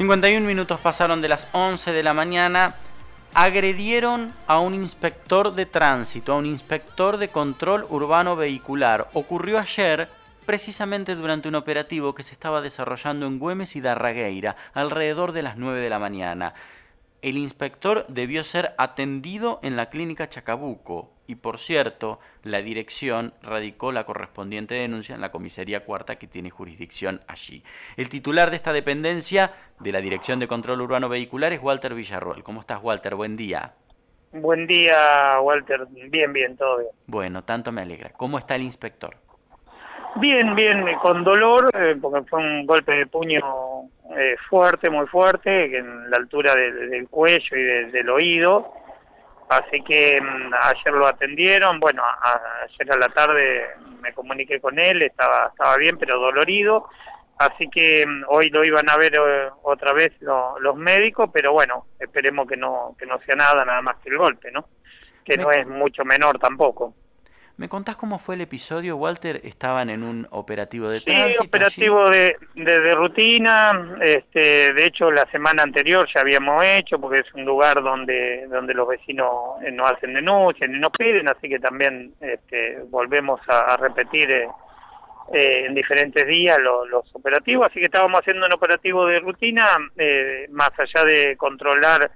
[0.00, 2.74] 51 minutos pasaron de las 11 de la mañana.
[3.34, 9.10] Agredieron a un inspector de tránsito, a un inspector de control urbano vehicular.
[9.12, 10.08] Ocurrió ayer
[10.46, 15.58] precisamente durante un operativo que se estaba desarrollando en Güemes y Darragueira, alrededor de las
[15.58, 16.54] 9 de la mañana.
[17.22, 23.92] El inspector debió ser atendido en la clínica Chacabuco y, por cierto, la dirección radicó
[23.92, 27.62] la correspondiente denuncia en la comisaría cuarta que tiene jurisdicción allí.
[27.98, 32.42] El titular de esta dependencia de la Dirección de Control Urbano Vehicular es Walter Villarroel.
[32.42, 33.14] ¿Cómo estás, Walter?
[33.14, 33.74] Buen día.
[34.32, 35.86] Buen día, Walter.
[35.90, 36.90] Bien, bien, todo bien.
[37.06, 38.10] Bueno, tanto me alegra.
[38.10, 39.14] ¿Cómo está el inspector?
[40.16, 43.79] Bien, bien, con dolor, eh, porque fue un golpe de puño
[44.16, 48.72] eh, fuerte, muy fuerte, en la altura del cuello y del oído.
[49.48, 52.02] Así que mm, ayer lo atendieron, bueno,
[52.62, 53.66] ayer a la tarde
[54.00, 56.88] me comuniqué con él, estaba, estaba bien, pero dolorido.
[57.38, 61.86] Así que mm, hoy lo iban a ver eh, otra vez los médicos, pero bueno,
[61.98, 64.66] esperemos que no, que no sea nada, nada más que el golpe, ¿no?
[65.24, 66.94] Que no es mucho menor tampoco.
[67.60, 69.38] ¿Me contás cómo fue el episodio, Walter?
[69.44, 73.98] ¿Estaban en un operativo de sí, operativo de, de, rutina.
[74.00, 78.72] Este, de hecho, la semana anterior ya habíamos hecho, porque es un lugar donde donde
[78.72, 83.76] los vecinos eh, no hacen denuncias ni nos piden, así que también este, volvemos a,
[83.76, 84.48] repetir eh,
[85.34, 87.66] eh, en diferentes días los operativos.
[87.66, 89.66] Así que estábamos haciendo un operativo de rutina,
[90.48, 92.10] más allá de controlar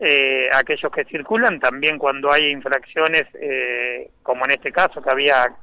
[0.00, 5.54] eh, aquellos que circulan, también cuando hay infracciones, eh, como en este caso, que había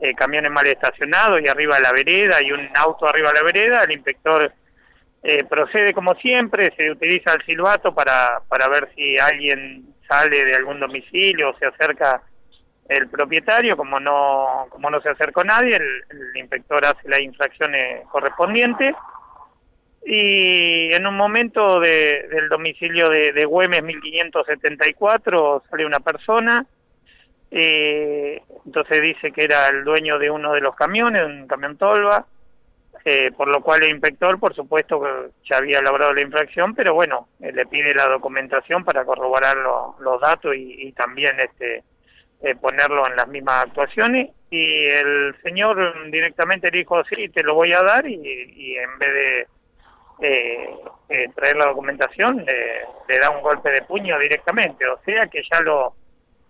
[0.00, 3.84] eh, camiones mal estacionados y arriba la vereda y un auto arriba de la vereda,
[3.84, 4.52] el inspector
[5.22, 10.54] eh, procede como siempre, se utiliza el silbato para, para ver si alguien sale de
[10.54, 12.22] algún domicilio o se acerca
[12.88, 18.06] el propietario, como no, como no se acercó nadie, el, el inspector hace las infracciones
[18.08, 18.94] correspondientes
[20.04, 26.64] y en un momento de, del domicilio de, de Güemes 1574 sale una persona,
[27.50, 32.26] eh, entonces dice que era el dueño de uno de los camiones, un camión tolva,
[33.04, 35.00] eh, por lo cual el inspector, por supuesto,
[35.48, 40.20] ya había elaborado la infracción, pero bueno, eh, le pide la documentación para corroborar los
[40.20, 41.84] datos y, también este
[42.42, 44.30] eh, ponerlo en las mismas actuaciones.
[44.50, 49.46] Y el señor directamente dijo, sí, te lo voy a dar, y en vez de
[50.20, 50.74] eh,
[51.08, 55.60] eh, traer la documentación, le, da un golpe de puño directamente, o sea que ya
[55.60, 55.94] lo,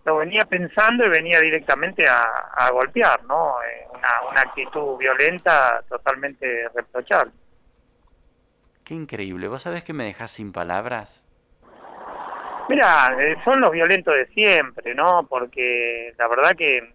[0.04, 3.54] lo venía pensando y venía directamente a, golpear, ¿no?
[3.62, 7.32] Eh, una, una actitud violenta totalmente reprochable.
[8.84, 11.24] Qué increíble, ¿vos sabés que me dejas sin palabras?
[12.68, 15.26] Mira, eh, son los violentos de siempre, ¿no?
[15.28, 16.94] Porque la verdad que,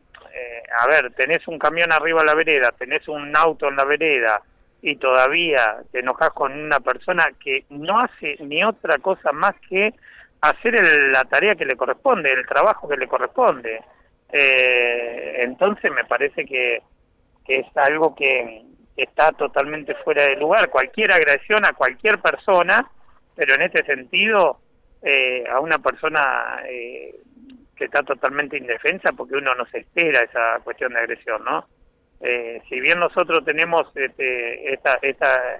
[0.77, 4.41] a ver, tenés un camión arriba a la vereda, tenés un auto en la vereda,
[4.85, 9.93] y todavía te enojas con una persona que no hace ni otra cosa más que
[10.41, 10.73] hacer
[11.09, 13.79] la tarea que le corresponde, el trabajo que le corresponde.
[14.29, 16.81] Eh, entonces me parece que,
[17.45, 20.69] que es algo que, está totalmente fuera de lugar.
[20.69, 22.85] Cualquier agresión a cualquier persona,
[23.35, 24.59] pero en este sentido
[25.01, 27.15] eh, a una persona eh,
[27.75, 31.65] que está totalmente indefensa porque uno no se espera esa cuestión de agresión, ¿no?
[32.25, 35.59] Eh, si bien nosotros tenemos este, esta, esta,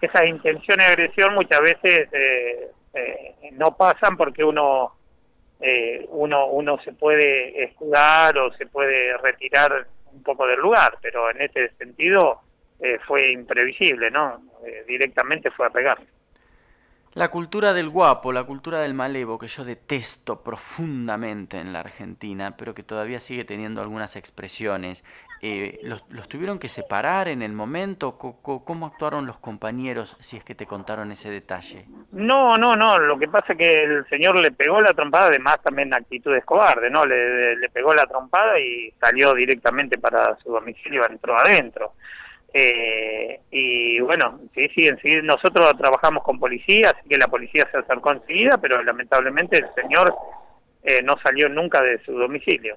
[0.00, 4.92] esas intenciones de agresión, muchas veces eh, eh, no pasan porque uno,
[6.10, 11.40] uno, uno se puede escudar o se puede retirar un poco del lugar, pero en
[11.40, 12.40] este sentido
[13.06, 14.42] fue imprevisible, ¿no?
[14.86, 15.98] directamente fue a pegar.
[17.14, 22.56] La cultura del guapo, la cultura del malevo, que yo detesto profundamente en la Argentina,
[22.56, 25.04] pero que todavía sigue teniendo algunas expresiones.
[25.40, 28.18] Eh, los, tuvieron que separar en el momento?
[28.18, 31.86] ¿Cómo, actuaron los compañeros, si es que te contaron ese detalle?
[32.10, 32.98] No, no, no.
[32.98, 36.90] Lo que pasa es que el señor le pegó la trompada, además también actitudes cobardes,
[36.90, 37.06] ¿no?
[37.06, 41.92] Le, le pegó la trompada y salió directamente para su domicilio, entró adentro.
[42.56, 47.78] Eh, y bueno, sí, sí, sí, nosotros trabajamos con policía, así que la policía se
[47.78, 50.14] acercó enseguida, pero lamentablemente el señor
[50.84, 52.76] eh, no salió nunca de su domicilio.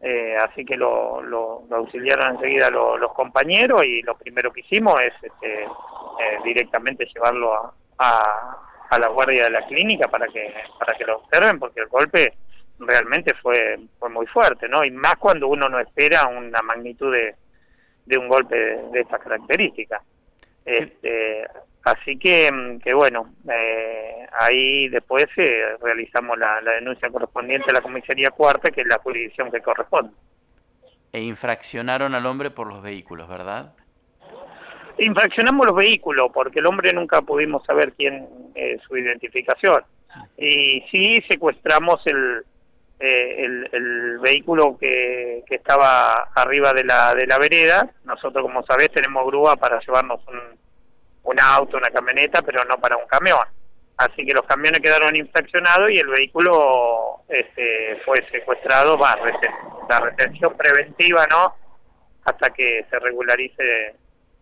[0.00, 5.14] Eh, así que lo, lo, auxiliaron enseguida los compañeros y lo primero que hicimos es
[5.22, 8.56] este, eh, directamente llevarlo a, a,
[8.90, 12.34] a, la guardia de la clínica para que para que lo observen porque el golpe
[12.78, 17.34] realmente fue fue muy fuerte no y más cuando uno no espera una magnitud de
[18.06, 20.02] de un golpe de, estas características.
[20.64, 21.46] Este,
[21.84, 28.30] así que, que bueno, eh, ahí después eh, realizamos la, denuncia correspondiente a la comisaría
[28.30, 30.12] cuarta, que es la jurisdicción que corresponde.
[31.12, 33.74] E infraccionaron al hombre por los vehículos, ¿verdad?
[34.98, 39.82] infraccionamos los vehículos porque el hombre nunca pudimos saber quién es su identificación.
[40.38, 42.44] Y sí secuestramos el,
[42.98, 47.88] eh, el, vehículo que, que, estaba arriba de la, de la vereda.
[48.04, 50.58] Nosotros, como sabés, tenemos grúa para llevarnos un,
[51.24, 53.38] un auto, una camioneta, pero no para un camión.
[53.96, 59.16] Así que los camiones quedaron infraccionados y el vehículo este, fue secuestrado, va,
[59.88, 61.54] la retención preventiva, ¿no?
[62.24, 63.94] Hasta que se regularice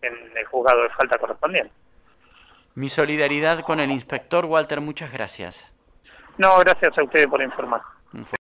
[0.03, 1.73] en el juzgado de falta correspondiente.
[2.75, 5.73] Mi solidaridad con el inspector Walter, muchas gracias.
[6.39, 7.81] No, gracias a ustedes por informar.